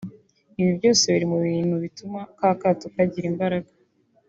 [0.59, 3.69] Ibyo byose biri mu bintu bituma ka kato kagira imbaraga